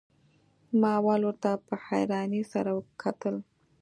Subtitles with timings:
[0.79, 3.35] ما اول ورته په حيرانۍ سره کتل.